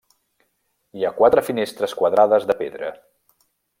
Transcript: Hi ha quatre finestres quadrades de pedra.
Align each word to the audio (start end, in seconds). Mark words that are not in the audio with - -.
Hi 1.01 1.05
ha 1.05 1.11
quatre 1.19 1.43
finestres 1.49 1.95
quadrades 2.01 2.49
de 2.53 2.57
pedra. 2.63 2.91